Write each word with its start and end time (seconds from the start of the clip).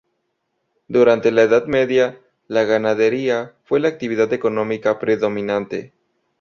Durante 0.87 1.29
la 1.29 1.43
Edad 1.43 1.67
Media, 1.67 2.17
la 2.47 2.63
ganadería 2.63 3.53
fue 3.65 3.79
la 3.79 3.89
actividad 3.89 4.33
económica 4.33 4.97
predominante. 4.97 5.93